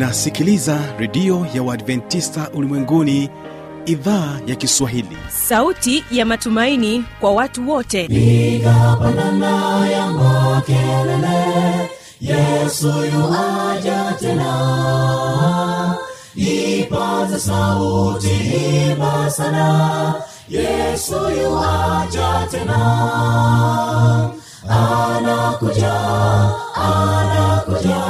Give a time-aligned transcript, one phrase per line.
[0.00, 3.30] unasikiliza redio ya uadventista ulimwenguni
[3.86, 5.16] idhaa ya kiswahili.
[5.28, 8.08] Sauti ya matumaini kwa watu wote.
[8.08, 11.90] Piga pandana ya makelele
[12.20, 15.96] yesu yuaja tena.
[16.34, 20.14] Ipaze sauti himba sana
[20.48, 22.80] yesu yuaja tena.
[24.68, 25.94] Anakuja
[26.74, 28.09] anakuja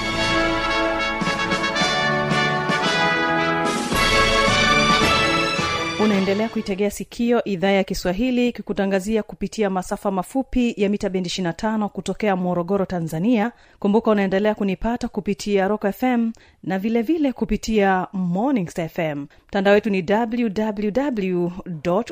[6.31, 12.35] unaendelea kuitegea sikio idhaa ya kiswahili kikutangazia kupitia masafa mafupi ya mita bendi 25 kutokea
[12.35, 13.51] morogoro tanzania.
[13.79, 16.31] Kumbuka unaendelea kunipata kupitia rock fm
[16.63, 21.51] na vilevile vile kupitia morning fm mtandao wetu ni www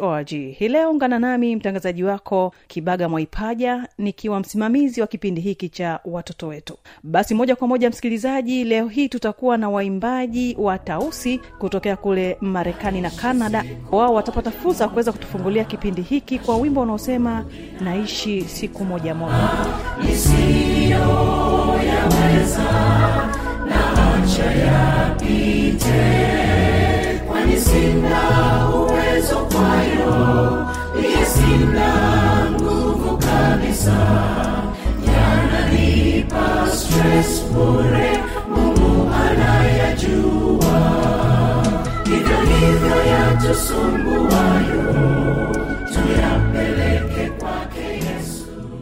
[0.01, 0.27] org.
[0.29, 6.47] Hii leo ungana nami mtangazaji wako kibaga mwaipaja nikiwa msimamizi wa kipindi hiki cha watoto
[6.47, 6.77] wetu.
[7.03, 13.01] Basi moja kwa moja msikilizaji leo hii tutakuwa na waimbaji wa tausi kutokea kule marekani
[13.01, 13.65] na canada.
[13.91, 17.45] Wao watapata fursa ya kuweza kutufungulia kipindi hiki kwa wimbo unaosema
[17.81, 19.49] naishi siku moja moja.
[27.27, 30.67] Kwani sina uwezo kwayo
[31.01, 31.93] iye sina
[32.51, 33.97] nguvu kabisa.
[35.07, 36.67] Yananipa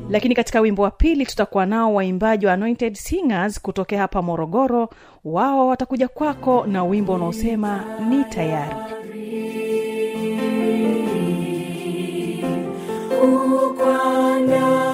[0.10, 4.90] lakini katika wimbo wa pili tutakuwa nao waimbaji wa anointed singers kutokea hapa morogoro.
[5.26, 8.76] Wao watakuja kwako na wimbo unaosema ni tayari.
[13.24, 14.87] Ukwandama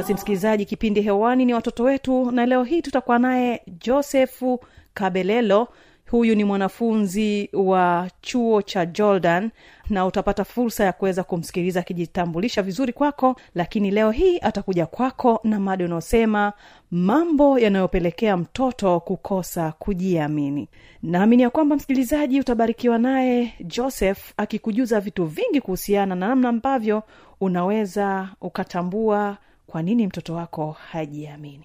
[0.00, 4.60] basi msikilizaji kipindi hewani ni watoto wetu na leo hii tutakuwa naye josefu
[4.94, 5.68] kabelelo.
[6.10, 9.50] Huyu ni mwanafunzi wa chuo cha jordan
[9.90, 15.60] na utapata fursa ya kuweza kumsikiliza akijitambulisha vizuri kwako lakini leo hii atakuja kwako na
[15.60, 16.52] mada unaosema
[16.90, 20.68] mambo yanayopelekea mtoto kukosa kujiamini.
[21.02, 27.02] Naamini ya kwamba msikilizaji utabarikiwa naye joseph akikujuza vitu vingi kuhusiana na namna ambavyo
[27.40, 29.36] unaweza ukatambua
[29.70, 31.64] kwa nini mtoto wako hajiamini.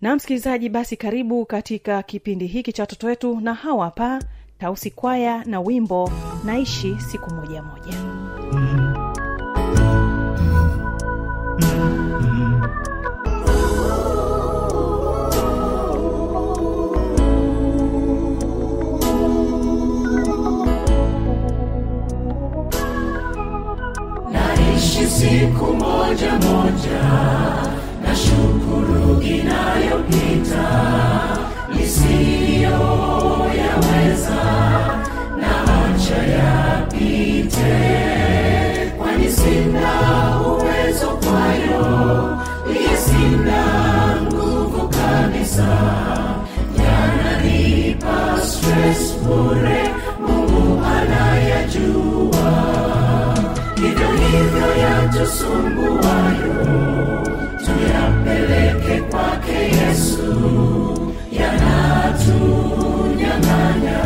[0.00, 4.22] Na msikilizaji basi karibu katika kipindi hiki cha watoto wetu na hawa hapa
[4.58, 6.10] tausi kwaya na wimbo
[6.44, 7.92] naishi siku moja moja
[24.76, 27.02] naishi siku moja moja.
[28.02, 30.68] Na shukuru inayopita
[31.76, 34.42] nisiyoyaweza
[35.40, 35.52] na
[35.84, 37.76] acha yapite.
[38.98, 39.92] Kwani sina
[40.40, 42.38] uwezo kwayo
[42.70, 43.64] iye sina
[44.22, 45.68] nguvu kabisa.
[46.78, 49.85] Yananipa stress bure
[55.16, 56.56] yatusumbuayo
[57.64, 60.28] tuyapeleke kwake yesu.
[61.32, 64.02] Yanatunyang'anya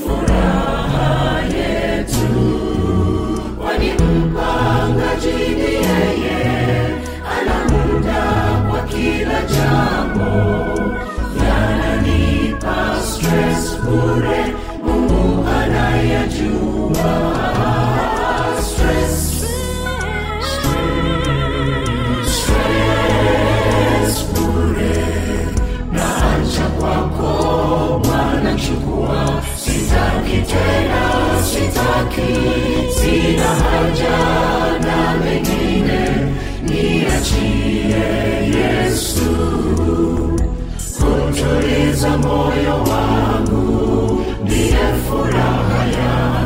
[0.00, 2.28] furaha yetu.
[3.60, 6.40] Kwani mpangaji yeye
[7.36, 8.22] ana muda
[8.70, 10.32] kwa kila jambo.
[11.46, 14.42] Yananipa stress bure
[32.10, 34.18] sitaki sina haja
[34.80, 36.08] na mengine
[36.62, 38.06] niachie
[38.56, 39.36] yesu.
[40.98, 46.45] Kutuliza moyo wangu ndiye furaha yangu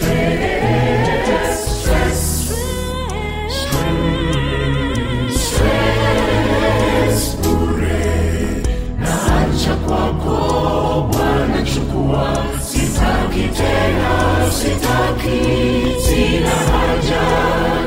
[16.41, 17.21] sina haja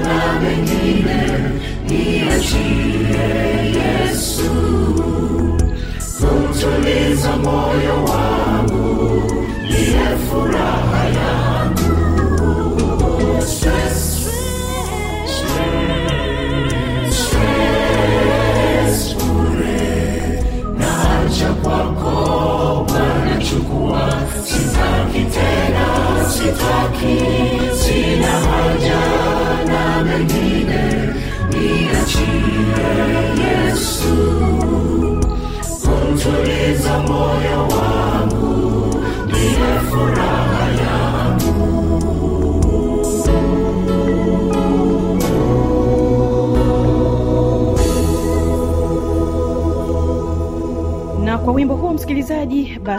[0.04, 1.20] na mengine
[1.88, 3.18] niachie
[3.74, 4.50] yesu
[6.20, 8.04] kumtuliza moyo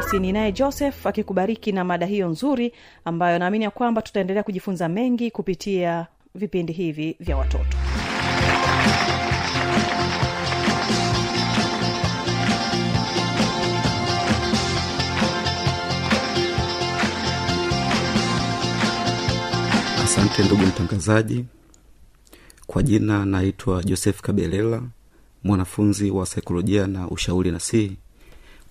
[0.06, 2.74] basi ninaye joseph akikubariki na mada hiyo nzuri
[3.06, 7.78] ambayo naamini ya kwamba tutaendelea kujifunza mengi kupitia vipindi hivi vya watoto.
[20.04, 21.46] Asante ndugu mtangazaji.
[22.68, 24.84] Kwa jina naitwa joseph kabelela
[25.44, 27.98] mwanafunzi wa saikolojia na ushauri na si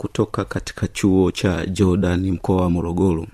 [0.04, 3.26] kutoka katika chuo cha jordan mkoa wa morogoro.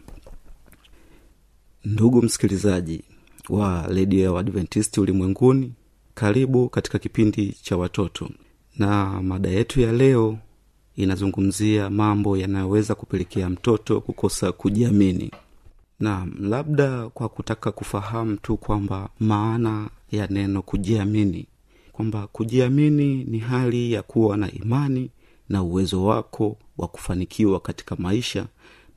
[1.84, 3.02] Ndugu msikilizaji
[3.48, 5.72] wa redio ya uadventisti ulimwenguni
[6.14, 8.30] karibu katika kipindi cha watoto.
[8.78, 10.38] Na mada yetu ya leo
[10.96, 15.30] inazungumzia mambo yanayoweza kupelekea mtoto kukosa kujiamini.
[16.00, 21.46] Nam labda kwa kutaka kufahamu tu kwamba maana ya neno kujiamini.
[21.92, 25.10] Kwamba kujiamini ni hali ya kuwa na imani
[25.50, 28.46] na uwezo wako wa kufanikiwa katika maisha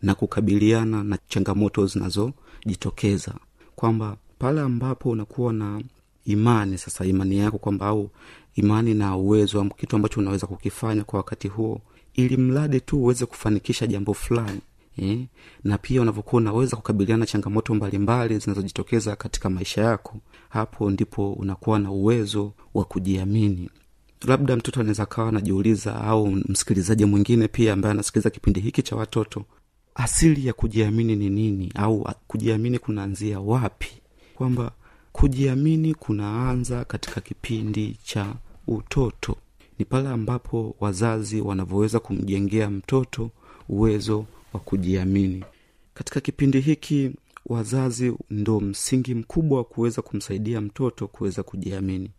[0.02, 3.34] na kukabiliana na changamoto zinazojitokeza
[3.76, 5.82] kwamba pale ambapo unakuwa na
[6.26, 8.10] imani sasa imani yako kwamba au
[8.56, 11.82] imani na uwezo kitu ambacho unaweza kukifanya kwa wakati huo
[12.14, 14.60] ili mradi tu uweze kufanikisha jambo fulani
[14.98, 15.20] eh?
[15.64, 20.18] na pia unavyokuwa unaweza kukabiliana na changamoto mbalimbali zinazojitokeza katika maisha yako
[20.50, 23.70] hapo ndipo unakuwa na uwezo wa kujiamini
[24.28, 29.46] labda mtoto anaweza kawa anajiuliza au msikilizaji mwingine pia ambaye anasikiliza kipindi hiki cha watoto
[29.96, 31.72] asili ya kujiamini ni nini?
[31.76, 33.88] Au kujiamini kunaanzia wapi?
[34.36, 34.72] Kwamba
[35.12, 38.36] kujiamini kunaanza katika kipindi cha
[38.68, 39.36] utoto.
[39.80, 43.30] Ni pale ambapo wazazi wanavyoweza kumjengea mtoto
[43.70, 45.44] uwezo wa kujiamini.
[45.94, 47.12] Katika kipindi hiki
[47.46, 52.12] wazazi ndo msingi mkubwa wa kuweza kumsaidia mtoto kuweza kujiamini.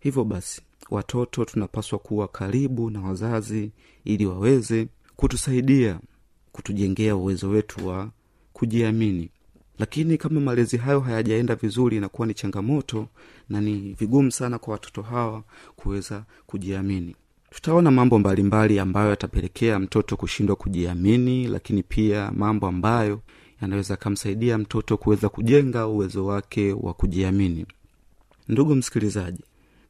[0.00, 3.70] Hivyo basi watoto tunapaswa kuwa karibu na wazazi
[4.04, 6.00] ili waweze kutusaidia
[6.52, 8.10] kutujengea uwezo wetu wa
[8.52, 9.30] kujiamini.
[9.78, 13.08] Lakini kama malezi hayo hayajaenda vizuri inakuwa ni changamoto
[13.48, 15.44] na ni vigumu sana kwa watoto hawa
[15.76, 17.16] kuweza kujiamini.
[17.50, 23.20] Tutaona mambo mbalimbali mbali ambayo yatapelekea mtoto kushindwa kujiamini lakini pia mambo ambayo
[23.62, 27.66] yanaweza akamsaidia mtoto kuweza kujenga uwezo wake wa kujiamini.
[28.48, 29.44] Ndugu msikilizaji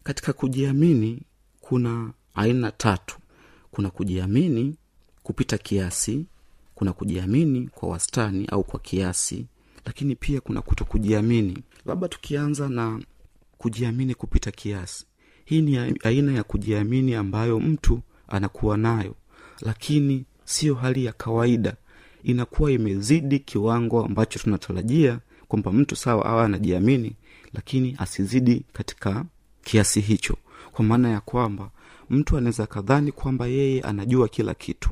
[0.06, 1.22] katika kujiamini
[1.60, 3.16] kuna aina tatu.
[3.70, 4.76] Kuna kujiamini
[5.22, 6.26] kupita kiasi
[6.74, 9.46] kuna kujiamini kwa wastani au kwa kiasi
[9.84, 13.00] lakini pia kuna kuto kujiamini labda tukianza na
[13.58, 15.06] kujiamini kupita kiasi.
[15.44, 19.14] Hii ni aina ya kujiamini ambayo mtu anakuwa nayo
[19.60, 21.76] lakini siyo hali ya kawaida.
[22.22, 27.16] Inakuwa imezidi kiwango ambacho tunatarajia kwamba mtu sawa awa anajiamini
[27.54, 29.24] lakini asizidi katika
[29.66, 30.36] kiasi hicho
[30.72, 31.70] kwa maana ya kwamba
[32.10, 34.90] mtu anaweza kadhani kwamba yeye anajua kila kitu.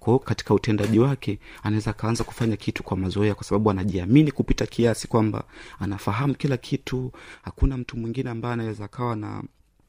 [0.00, 5.08] Kwao katika utendaji wake anaweza akaanza kufanya kitu kwa mazoea kwa sababu anajiamini kupita kiasi
[5.08, 5.44] kwamba
[5.78, 7.12] anafahamu kila kitu.
[7.42, 9.42] Hakuna mtu mwingine ambaye anaweza akawa na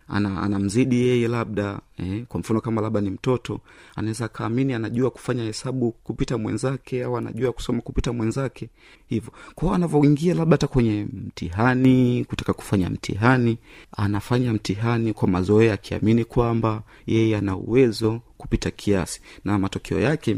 [0.07, 3.59] ana, anamzidi yeye labda eh, kwa mfano kama labda ni mtoto
[3.95, 8.69] anaweza akaamini anajua kufanya hesabu kupita mwenzake au anajua kusoma kupita mwenzake
[9.07, 9.31] hivyo.
[9.55, 13.57] Kwao anavyoingia labda hata kwenye mtihani kutaka kufanya mtihani
[13.97, 19.21] anafanya mtihani kwa mazoea akiamini kwamba yeye ana uwezo kupita kiasi.
[19.45, 20.37] Na matokeo yake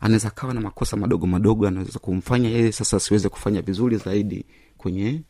[0.00, 4.44] anaweza kawa na makosa madogo madogo anaweza kumfanya yeye sasa asiweze kufanya vizuri zaidi
[4.78, 5.22] kwenye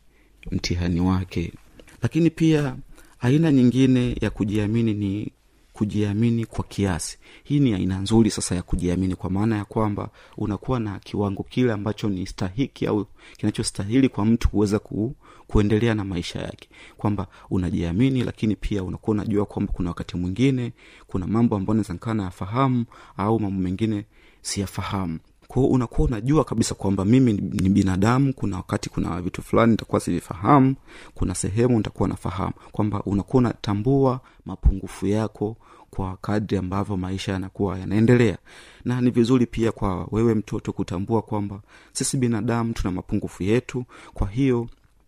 [0.51, 1.53] mtihani wake.
[2.01, 2.75] Lakini pia
[3.19, 5.31] aina nyingine ya kujiamini ni
[5.73, 7.17] kujiamini kwa kiasi.
[7.43, 11.71] Hii ni aina nzuri sasa ya kujiamini kwa maana ya kwamba unakuwa na kiwango kile
[11.73, 13.05] ambacho ni stahiki au
[13.37, 15.15] kinachostahili kwa mtu kuweza ku,
[15.47, 16.69] kuendelea na maisha yake.
[16.97, 20.71] Kwamba unajiamini lakini pia unakuwa unajua kwamba kuna wakati mwingine
[21.07, 22.85] kuna mambo ambayo naweza nikaa nayafahamu
[23.17, 24.05] au mambo mengine
[24.41, 30.01] siyafahamu kwao unakuwa unajua kabisa kwamba mimi ni binadamu kuna wakati kuna vitu fulani nitakuwa
[30.01, 30.75] sivifahamu
[31.15, 32.53] kuna sehemu nitakuwa nafahamu.
[32.71, 35.55] Kwamba unakuwa unatambua mapungufu yako
[35.89, 38.37] kwa kadri ambavyo maisha yanakuwa yanaendelea.
[38.85, 41.61] Na ni vizuri pia kwa wewe mtoto kutambua kwamba
[41.93, 43.85] sisi binadamu tuna mapungufu yetu.
[44.13, 44.67] Kwa hiyo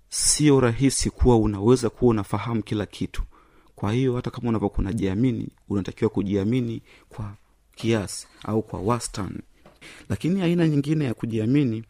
[0.09, 3.23] sio rahisi kuwa unaweza kuwa unafahamu kila kitu.
[3.75, 7.33] Kwa hiyo hata kama unavyokuwa unajiamini unatakiwa kujiamini kwa
[7.75, 9.39] kiasi au kwa wastani
[10.09, 11.83] lakini aina nyingine ya kujiamini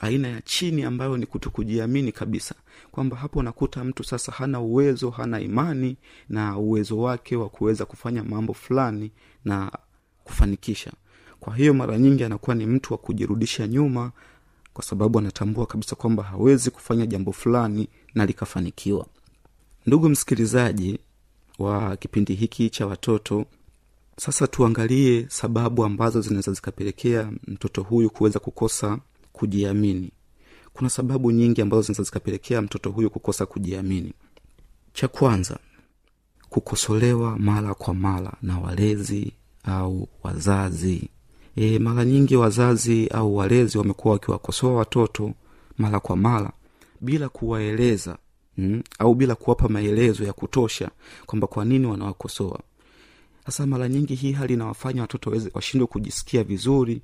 [0.00, 2.54] aina ya chini ambayo ni kuto kujiamini kabisa
[2.90, 5.96] kwamba hapo unakuta mtu sasa hana uwezo hana imani
[6.28, 9.10] na uwezo wake wa kuweza kufanya mambo fulani
[9.44, 9.72] na
[10.24, 10.92] kufanikisha.
[11.40, 14.12] Kwa hiyo mara nyingi anakuwa ni mtu wa kujirudisha nyuma
[14.72, 19.06] kwa sababu anatambua kabisa kwamba hawezi kufanya jambo fulani na likafanikiwa.
[19.86, 20.98] Ndugu msikilizaji
[21.58, 23.46] wa kipindi hiki cha watoto
[24.18, 28.98] sasa tuangalie sababu ambazo zinaweza zikapelekea mtoto huyu kuweza kukosa
[29.32, 30.10] kujiamini.
[30.72, 34.12] Kuna sababu nyingi ambazo zinaweza zikapelekea mtoto huyu kukosa kujiamini.
[34.92, 35.58] Cha kwanza
[36.48, 39.32] kukosolewa mara kwa mara na walezi
[39.64, 41.08] au wazazi.
[41.56, 45.32] E, mara nyingi wazazi au walezi wamekuwa wakiwakosoa watoto
[45.78, 46.52] mara kwa mara
[47.00, 48.18] bila kuwaeleza
[48.56, 50.90] mm, au bila kuwapa maelezo ya kutosha
[51.26, 52.60] kwamba kwa nini wanawakosoa
[53.50, 57.02] sasa mara nyingi hii hali inawafanya watoto washindwe kujisikia vizuri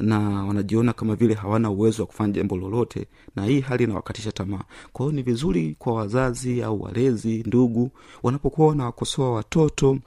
[0.00, 4.64] na wanajiona kama vile hawana uwezo wa kufanya jambo lolote na hii hali inawakatisha tamaa.
[4.92, 7.90] Kwa hiyo ni vizuri kwa wazazi au walezi ndugu
[8.22, 9.98] wanapokuwa wanawakosoa watoto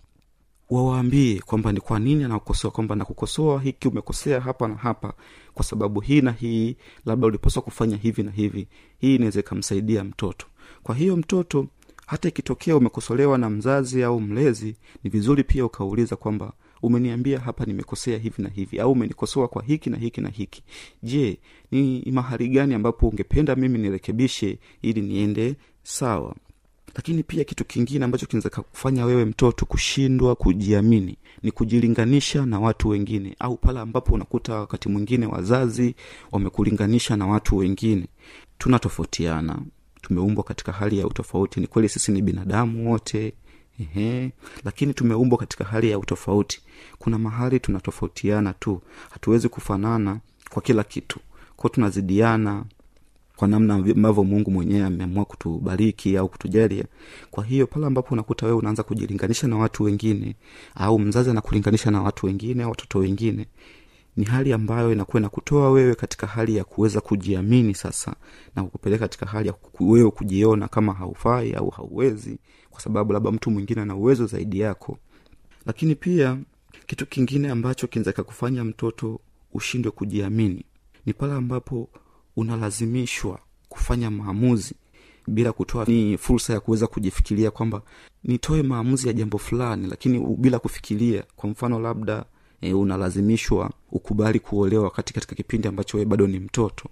[0.70, 5.14] wawaambie kwamba ni kwa nini anakosoa, kwamba nakukosoa hiki umekosea hapa na hapa
[5.54, 8.68] kwa sababu hii na hii labda ulipaswa kufanya hivi na hivi.
[8.98, 10.46] Hii inaweza ikamsaidia mtoto.
[10.84, 11.68] Kwa hiyo mtoto
[12.06, 18.18] hata ikitokea umekosolewa na mzazi au mlezi ni vizuri pia ukauliza kwamba umeniambia hapa nimekosea
[18.18, 20.64] hivi na hivi au umenikosoa kwa hiki na hiki na hiki.
[21.04, 21.40] Je
[21.72, 26.36] ni mahali gani ambapo ungependa mimi nirekebishe ili niende sawa?
[26.96, 32.90] Lakini pia kitu kingine ambacho kinaweza kufanya wewe mtoto kushindwa kujiamini ni kujilinganisha na watu
[32.90, 35.96] wengine au pale ambapo unakuta wakati mwingine wazazi
[36.32, 38.08] wamekulinganisha na watu wengine.
[38.58, 39.60] Tunatofautiana
[40.08, 41.60] tumeumbwa katika hali ya utofauti.
[41.60, 43.34] Ni kweli sisi ni binadamu wote
[43.80, 44.32] Ehe,
[44.64, 46.62] lakini tumeumbwa katika hali ya utofauti.
[47.00, 48.82] Kuna mahali tunatofautiana tu.
[49.10, 50.20] Hatuwezi kufanana
[50.50, 51.20] kwa kila kitu.
[51.56, 52.64] Kwao tunazidiana
[53.36, 56.86] kwa namna ambavyo mungu mwenyewe ameamua kutubariki au kutujalia.
[57.32, 60.36] Kwa hiyo pale ambapo unakuta wewe unaanza kujilinganisha na watu wengine
[60.76, 63.46] au mzazi anakulinganisha na watu wengine au watoto wengine
[64.18, 68.16] ni hali ambayo inakuwa inakutoa wewe katika hali ya kuweza kujiamini sasa
[68.56, 72.38] na kukupeleka katika hali ya wewe kujiona kama haufai au hauwezi
[72.70, 74.98] kwa sababu labda mtu mwingine ana uwezo zaidi yako.
[75.66, 76.38] Lakini pia
[76.86, 79.20] kitu kingine ambacho kinaweza kufanya mtoto
[79.54, 80.66] ushindwe kujiamini
[81.06, 81.90] ni pale ambapo
[82.36, 84.76] unalazimishwa kufanya maamuzi
[85.28, 87.82] bila kutoa ni fursa ya kuweza kujifikiria kwamba
[88.24, 91.24] nitoe maamuzi ya jambo fulani lakini bila kufikiria.
[91.36, 92.26] Kwa mfano labda
[92.62, 96.90] e, unalazimishwa ukubali kuolewa wakati katika kipindi ambacho wewe bado ni mtoto.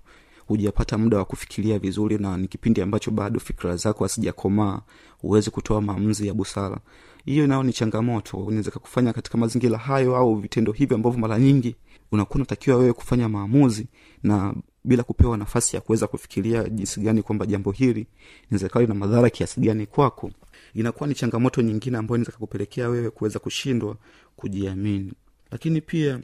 [0.48, 4.82] Hujapata muda wa kufikiria vizuri na ni kipindi ambacho bado fikira zako hazijakomaa
[5.22, 6.78] huwezi kutoa maamuzi ya busara.
[7.26, 8.38] Hiyo nayo ni changamoto.
[8.38, 11.76] Unaweza kufanya katika mazingira hayo au vitendo hivi ambavyo mara nyingi
[12.12, 13.88] unakuwa unatakiwa wewe kufanya maamuzi
[14.24, 14.54] na
[14.84, 18.08] bila kupewa nafasi ya kuweza kufikiria jinsi gani kwamba jambo hili
[18.52, 20.32] inaweza na madhara kiasi gani kwako.
[20.74, 23.96] Inakuwa ni changamoto nyingine ambayo inaweza kakupelekea wewe kuweza kushindwa
[24.36, 25.14] kujiamini
[25.54, 26.20] lakini pia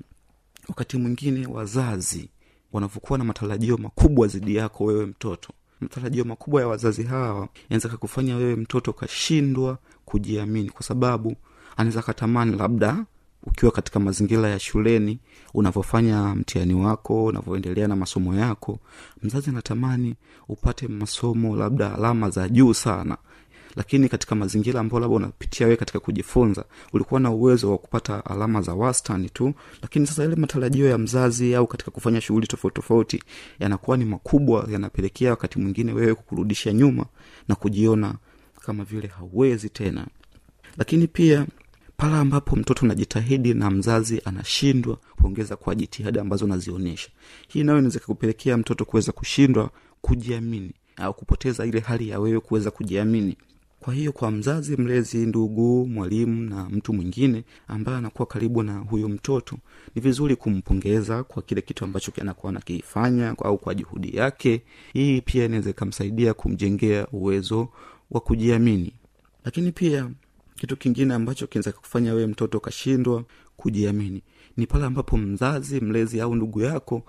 [0.68, 2.30] wakati mwingine wazazi
[2.74, 5.50] wanavyokuwa na matarajio makubwa zidi yako wewe mtoto.
[5.82, 11.36] Matarajio makubwa ya wazazi hawa yanaweza kakufanya wewe mtoto ukashindwa kujiamini kwa sababu
[11.78, 13.06] anaweza katamani labda
[13.44, 15.20] ukiwa katika mazingira ya shuleni
[15.54, 18.80] unavyofanya mtihani wako unavyoendelea na masomo yako
[19.24, 20.16] mzazi anatamani
[20.48, 23.18] upate masomo labda alama za juu sana
[23.76, 28.62] lakini katika mazingira ambayo labda unapitia wewe katika kujifunza ulikuwa na uwezo wa kupata alama
[28.62, 33.24] za wastani tu lakini sasa yale matarajio ya mzazi au katika kufanya shughuli tofauti tofauti
[33.60, 37.06] yanakuwa ni makubwa yanapelekea wakati mwingine wewe kukurudisha nyuma
[37.48, 38.16] na kujiona
[38.62, 40.08] kama vile hauwezi tena.
[40.78, 41.46] Lakini pia
[41.98, 47.10] pale ambapo mtoto unajitahidi na mzazi anashindwa kuongeza kwa jitihada ambazo unazionyesha
[47.48, 49.70] hii nayo inaweza kupelekea mtoto kuweza kushindwa
[50.02, 53.38] kujiamini au kupoteza ile hali ya wewe kuweza kujiamini
[53.90, 59.10] kwa hiyo kwa mzazi mlezi ndugu mwalimu na mtu mwingine ambaye anakuwa karibu na huyu
[59.10, 59.58] mtoto
[59.96, 64.62] ni vizuri kumpongeza kwa kile kitu ambacho anakuwa anakifanya au kwa juhudi yake.
[64.94, 67.68] Hii pia inaweza ikamsaidia kumjengea uwezo
[68.12, 68.94] wa kujiamini.
[69.46, 70.10] Lakini pia
[70.56, 73.24] kitu kingine ambacho kinaweza kufanya wewe mtoto ukashindwa
[73.58, 74.22] kujiamini
[74.58, 77.04] ni pale ambapo mzazi mlezi au ndugu yako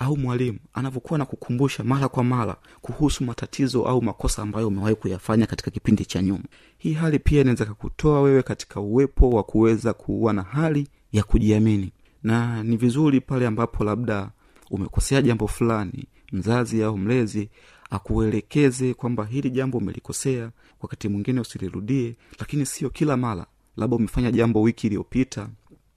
[0.00, 5.46] au mwalimu anavyokuwa na kukumbusha mara kwa mara kuhusu matatizo au makosa ambayo umewahi kuyafanya
[5.46, 6.44] katika kipindi cha nyuma.
[6.78, 11.92] Hii hali pia inaweza kakutoa wewe katika uwepo wa kuweza kuwa na hali ya kujiamini.
[12.22, 14.30] Na ni vizuri pale ambapo labda
[14.70, 17.48] umekosea jambo fulani mzazi au mlezi
[17.90, 23.46] akuelekeze kwamba hili jambo umelikosea wakati mwingine usilirudie lakini sio kila mara.
[23.76, 25.48] Labda umefanya jambo wiki iliyopita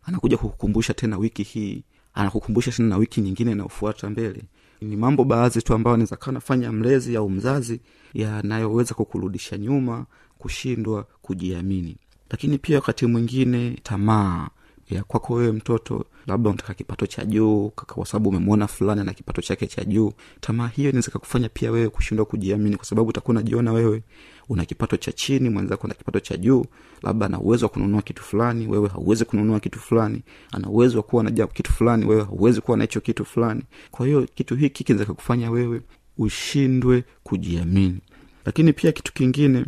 [0.03, 1.83] anakuja kukukumbusha tena wiki hii
[2.13, 4.43] anakukumbusha tena na wiki nyingine inayofuata mbele.
[4.81, 7.79] Ni mambo baadhi tu ambayo anaweza kaa nafanya mlezi au mzazi
[8.13, 10.05] yanayoweza kukurudisha nyuma
[10.37, 11.97] kushindwa kujiamini.
[12.29, 14.49] Lakini pia wakati mwingine tamaa
[14.89, 19.41] ya kwako wewe mtoto labda unataka kipato cha juu kwa sababu umemwona fulani na kipato
[19.41, 20.13] chake cha juu.
[20.41, 24.03] Tamaa hiyo inaweza kakufanya pia wewe kushindwa kujiamini kwa sababu utakuwa unajiona wewe
[24.49, 26.65] una kipato cha chini mwenzako na kipato cha juu
[27.03, 31.03] labda ana uwezo wa kununua kitu fulani wewe hauwezi kununua kitu fulani ana uwezo wa
[31.03, 33.61] kuwa na kitu fulani wewe hauwezi kuwa na hicho kitu fulani.
[33.91, 35.81] Kwa hiyo kitu hiki kinaweza kakufanya wewe
[36.17, 37.99] ushindwe kujiamini.
[38.45, 39.65] Lakini pia kitu kingine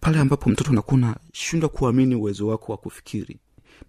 [0.00, 3.36] pale ambapo mtoto unakuwa unashindwa kuamini uwezo wako wa kufikiri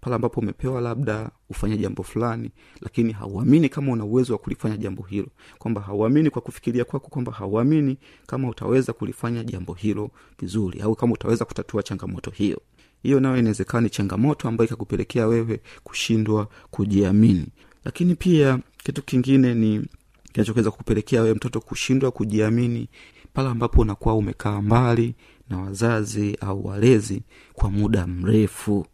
[0.00, 5.02] pale ambapo umepewa labda ufanye jambo fulani lakini hauamini kama una uwezo wa kulifanya jambo
[5.02, 5.28] hilo.
[5.58, 11.12] Kwamba hauamini kwa kufikiria kwako kwamba hauamini kama utaweza kulifanya jambo hilo vizuri au kama
[11.12, 12.60] utaweza kutatua changamoto hiyo.
[13.02, 17.46] Hiyo nayo inawezekana ni changamoto ambayo ikakupelekea wewe kushindwa kujiamini.
[17.84, 19.86] Lakini pia kitu kingine ni
[20.32, 22.88] kinachoweza kupelekea wewe mtoto kushindwa kujiamini
[23.32, 25.14] pale ambapo unakuwa umekaa mbali
[25.50, 28.86] na wazazi au walezi kwa muda mrefu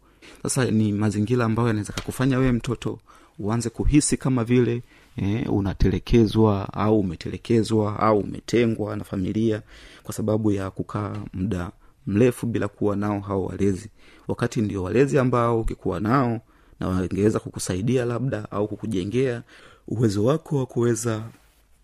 [0.43, 2.99] sasa ni mazingira ambayo yanaweza kakufanya wewe mtoto
[3.39, 4.81] uanze kuhisi kama vile
[5.17, 9.61] eh, unatelekezwa au umetelekezwa au umetengwa na familia
[10.03, 11.71] kwa sababu ya kukaa muda
[12.07, 13.89] mrefu bila kuwa nao hao walezi.
[14.27, 16.41] Wakati ndio walezi ambao ukikuwa nao
[16.79, 19.43] na wangeweza kukusaidia labda au kukujengea
[19.87, 21.23] uwezo wako wa kuweza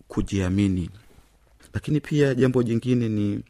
[0.08, 0.90] kujiamini.
[1.74, 3.40] Lakini pia jambo jingine ni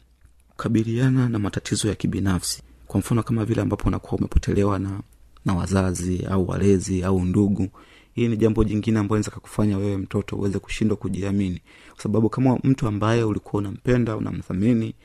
[0.49, 4.99] kukabiliana na matatizo ya kibinafsi kwa mfano kama vile ambapo unakuwa umepotelewa na
[5.45, 7.67] na wazazi au walezi au ndugu
[8.13, 11.61] hii ni jambo jingine ambayo naweza kakufanya wewe mtoto uweze kushindwa kujiamini.
[11.93, 14.95] Kwa sababu kama mtu ambaye ulikuwa unampenda unamthamini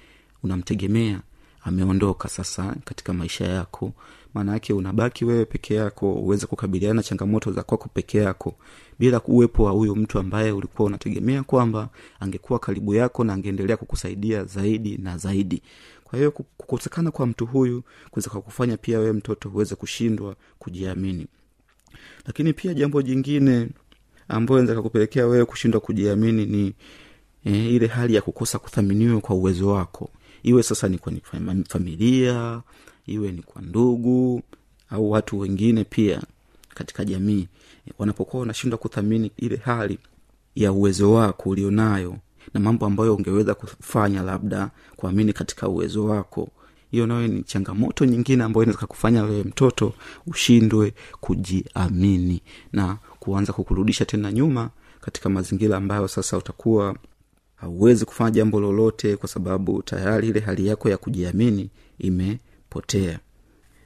[0.43, 1.21] unamtegemea
[1.63, 3.93] ameondoka sasa katika maisha yako
[4.35, 8.55] maana yake unabaki wewe peke yako uweze kukabiliana na changamoto za kwako peke yako
[8.99, 11.89] bila uwepo wa huyo mtu ambaye ulikuwa unategemea kwamba
[12.21, 15.63] angekuwa karibu yako na angeendelea kukusaidia zaidi na zaidi
[16.07, 21.27] kwa hiyo kukosekana kwa mtu huyu kuweza kufanya pia wewe mtoto uweze kushindwa kujiamini.
[22.27, 23.69] Lakini pia jambo jingine
[24.29, 26.75] ambayo naweza kakupelekea wewe kushindwa kujiamini ni
[27.45, 30.11] eh, ile hali ya kukosa kuthaminiwa kwa uwezo wako.
[30.43, 31.13] Iwe sasa ni kwa
[31.69, 32.63] familia
[33.07, 34.43] iwe ni kwa ndugu
[34.91, 36.23] au watu wengine pia
[36.75, 37.49] katika jamii
[37.99, 39.99] wanapokuwa wanashindwa kuthamini ile hali
[40.55, 42.17] ya uwezo wako ulionayo
[42.55, 46.49] na mambo ambayo ungeweza kufanya labda kuamini katika uwezo wako.
[46.91, 49.93] Hiyo nayo ni changamoto nyingine ambayo inaweza kufanya wewe mtoto
[50.27, 56.97] ushindwe kujiamini na kuanza kukurudisha tena nyuma katika mazingira ambayo sasa utakuwa
[57.57, 63.19] hauwezi kufanya jambo lolote kwa sababu tayari ile hali yako ya kujiamini imepotea.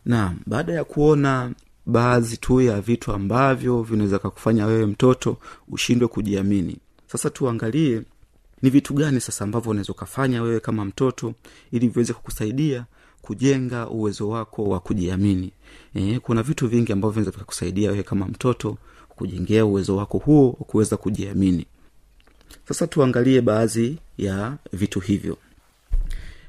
[0.04, 1.52] Na baada ya kuona
[1.86, 5.36] baadhi tu ya vitu ambavyo vinaweza kakufanya wewe mtoto
[5.68, 8.02] ushindwe kujiamini sasa tuangalie
[8.62, 11.34] ni vitu gani sasa ambavyo unaweza ukafanya wewe kama mtoto
[11.72, 12.84] ili viweze kukusaidia
[13.22, 15.52] kujenga uwezo wako wa kujiamini?
[15.94, 18.76] E, kuna vitu vingi ambavyo vinaweza vikakusaidia wewe kama mtoto
[19.08, 21.66] kujengea uwezo wako huo wa kuweza kujiamini.
[22.68, 25.36] Sasa tuangalie baadhi ya vitu hivyo.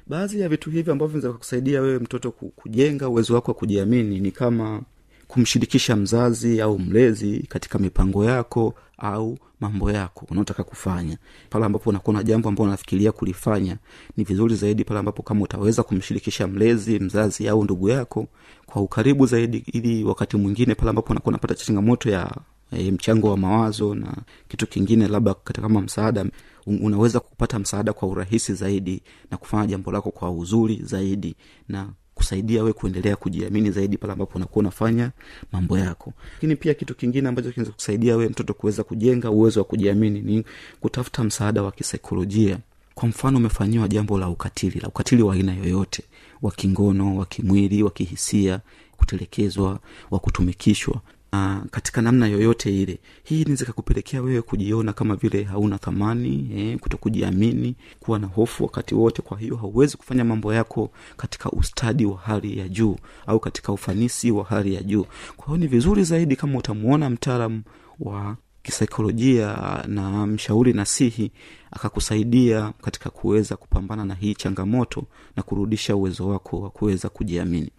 [0.08, 4.32] Baadhi ya vitu hivyo ambavyo vinaweza kusaidia wewe mtoto kujenga uwezo wako wa kujiamini ni
[4.32, 4.82] kama
[5.32, 11.18] kumshirikisha mzazi au mlezi katika mipango yako au mambo yako unaotaka kufanya.
[11.50, 13.78] Pale ambapo unakuwa na jambo ambao unafikiria kulifanya
[14.18, 18.28] ni vizuri zaidi pale ambapo kama utaweza kumshirikisha mlezi mzazi au ndugu yako
[18.66, 22.36] kwa ukaribu zaidi ili wakati mwingine pale ambapo unakuwa unapata changamoto ya
[22.72, 24.14] e, mchango wa mawazo na
[24.48, 26.26] kitu kingine labda kama msaada
[26.66, 31.36] unaweza kupata msaada kwa urahisi zaidi na kufanya jambo lako kwa uzuri zaidi
[31.68, 31.90] na
[32.22, 35.12] kusaidia we kuendelea kujiamini zaidi pale ambapo unakuwa unafanya
[35.52, 36.14] mambo yako.
[36.34, 40.44] Lakini pia kitu kingine ambacho kinaweza kusaidia we mtoto kuweza kujenga uwezo wa kujiamini ni
[40.82, 42.58] kutafuta msaada wa kisaikolojia.
[42.96, 46.04] Kwa mfano umefanyiwa jambo la ukatili la ukatili wa aina yoyote
[46.42, 48.60] wa kingono wa kimwili wa kihisia
[48.98, 49.80] kutelekezwa
[50.12, 51.02] wa kutumikishwa
[51.34, 53.00] Uh, katika namna yoyote ile.
[53.24, 58.64] Hii inaweza kakupelekea wewe kujiona kama vile hauna thamani eh, kuto kujiamini kuwa na hofu
[58.64, 62.96] wakati wote kwa hiyo hauwezi kufanya mambo yako katika ustadi wa hali ya juu
[63.28, 65.06] au katika ufanisi wa hali ya juu.
[65.38, 67.64] Kwa hiyo ni vizuri zaidi kama utamuona mtaalam
[68.00, 71.32] wa kisaikolojia na mshauri nasihi
[71.72, 75.04] akakusaidia katika kuweza kupambana na hii changamoto
[75.36, 77.70] na kurudisha uwezo wako wa kuweza kujiamini.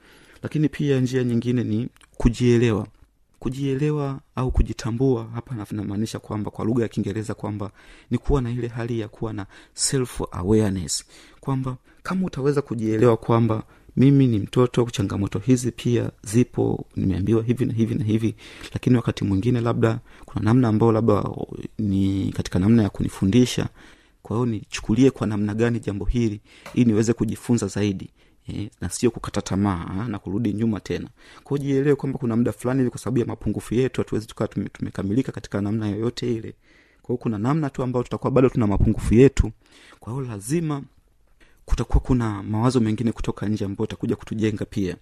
[0.43, 2.87] Lakini pia njia nyingine ni kujielewa
[3.43, 7.71] kujielewa au kujitambua hapa namaanisha kwamba kwa lugha ya kiingereza kwamba
[8.11, 11.05] ni kuwa na ile hali ya kuwa na self awareness
[11.41, 13.63] kwamba kama utaweza kujielewa kwamba
[13.97, 18.35] mimi ni mtoto changamoto hizi pia zipo nimeambiwa hivi na hivi na hivi
[18.75, 21.25] lakini wakati mwingine labda kuna namna ambayo labda
[21.79, 23.69] ni katika namna ya kunifundisha
[24.23, 26.41] kwa hiyo nichukulie kwa namna gani jambo hili
[26.75, 28.11] ili niweze kujifunza zaidi
[28.49, 31.09] eh, na sio kukata tamaa na kurudi nyuma tena.
[31.45, 35.33] Kwao jielewe kwamba kuna muda fulani hivi kwa sababu ya mapungufu yetu hatuwezi tukawa tumekamilika
[35.33, 36.55] katika namna yoyote ile.
[37.03, 39.53] Kwao kuna namna tu ambayo tutakuwa bado tuna mapungufu yetu.
[40.01, 40.83] Kwa hiyo lazima
[41.65, 44.97] kutakuwa kuna mawazo mengine kutoka nje ambayo itakuja kutujenga pia.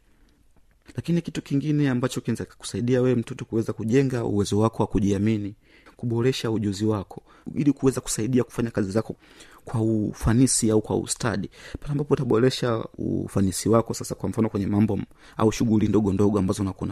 [0.97, 5.55] Lakini kitu kingine ambacho kinaweza kusaidia wewe mtoto kuweza kujenga uwezo wako wa kujiamini
[6.01, 7.23] kuboresha ujuzi wako
[7.55, 9.17] ili kuweza kusaidia kufanya kazi zako
[9.65, 11.51] kwa ufanisi au kwa ustadi.
[11.81, 14.99] Pale ambapo utaboresha ufanisi wako sasa kwa mfano kwenye mambo
[15.37, 16.89] au shughuli ndogo ndogo ambazo unakuwa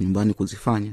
[0.00, 0.92] nyumbani kuzifanya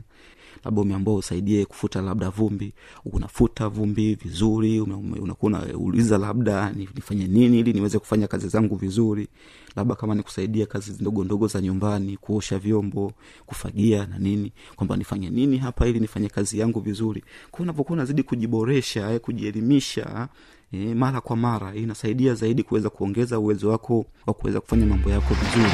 [0.65, 2.73] labda umeambao usaidie kufuta labda vumbi
[3.05, 9.27] unafuta vumbi vizuri unakuwa unauliza labda nifanye nini ili niweze kufanya kazi zangu vizuri.
[9.75, 13.11] Labda kama nikusaidia kazi ndogo ndogo za nyumbani kuosha vyombo
[13.45, 17.23] kufagia na nini kwamba nifanye nini hapa ili nifanye kazi yangu vizuri.
[17.51, 20.27] Kwa unapokuwa unazidi kujiboresha eh, kujielimisha
[20.71, 25.33] eh, mara kwa mara inasaidia zaidi kuweza kuongeza uwezo wako wa kuweza kufanya mambo yako
[25.33, 25.71] vizuri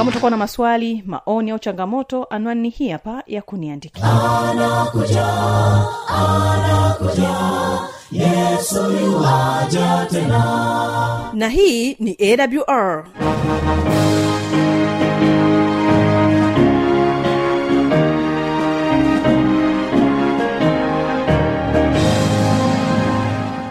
[0.00, 4.04] kama utakuwa na maswali maoni au changamoto anwani ni hii hapa ya kuniandikia.
[4.50, 5.26] Anakuja
[6.08, 7.30] anakuja
[8.12, 11.30] yesu yuwaja tena.
[11.32, 13.04] Na hii ni awr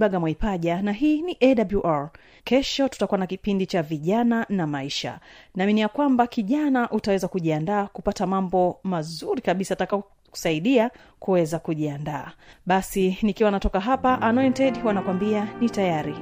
[0.00, 2.10] kibaga mwaipaja na hii ni awr
[2.44, 5.20] kesho tutakuwa na kipindi cha vijana na maisha.
[5.54, 12.32] Naamini ya kwamba kijana utaweza kujiandaa kupata mambo mazuri kabisa atakao kusaidia kuweza kujiandaa.
[12.66, 16.14] Basi nikiwa natoka hapa anointed wanakwambia ni tayari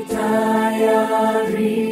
[0.00, 1.83] tayari